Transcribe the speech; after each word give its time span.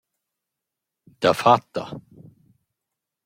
Dafatta! 1.21 1.83